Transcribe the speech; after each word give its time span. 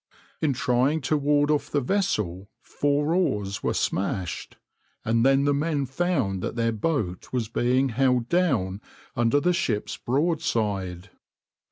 In 0.41 0.53
trying 0.53 1.01
to 1.01 1.15
ward 1.15 1.51
off 1.51 1.69
the 1.69 1.79
vessel 1.79 2.49
four 2.63 3.13
oars 3.13 3.61
were 3.61 3.75
smashed, 3.75 4.57
and 5.05 5.23
then 5.23 5.43
the 5.43 5.53
men 5.53 5.85
found 5.85 6.41
that 6.41 6.55
their 6.55 6.71
boat 6.71 7.31
was 7.31 7.49
being 7.49 7.89
held 7.89 8.27
down 8.27 8.81
under 9.15 9.39
the 9.39 9.53
ship's 9.53 9.97
broadside. 9.97 11.11